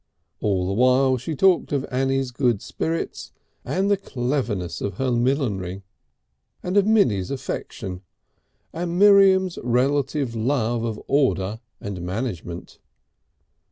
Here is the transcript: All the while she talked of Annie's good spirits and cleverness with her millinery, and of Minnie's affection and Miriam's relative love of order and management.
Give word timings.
All 0.39 0.65
the 0.65 0.73
while 0.73 1.15
she 1.17 1.35
talked 1.35 1.71
of 1.71 1.85
Annie's 1.91 2.31
good 2.31 2.59
spirits 2.63 3.31
and 3.63 3.91
cleverness 4.01 4.81
with 4.81 4.95
her 4.95 5.11
millinery, 5.11 5.83
and 6.63 6.75
of 6.75 6.87
Minnie's 6.87 7.29
affection 7.29 8.01
and 8.73 8.97
Miriam's 8.97 9.59
relative 9.63 10.35
love 10.35 10.83
of 10.83 10.99
order 11.07 11.59
and 11.79 12.01
management. 12.01 12.79